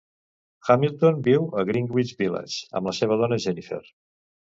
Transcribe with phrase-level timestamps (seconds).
[0.73, 3.81] Hamilton viu a Greenwich Village amb la seva dona Jennifer.